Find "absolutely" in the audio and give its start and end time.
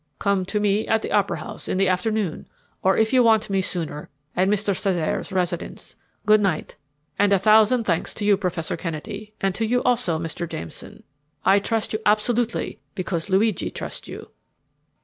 12.03-12.79